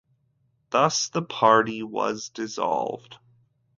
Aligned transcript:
Thus 0.71 1.09
the 1.09 1.21
party 1.21 1.83
was 1.83 2.29
dissolved. 2.29 3.19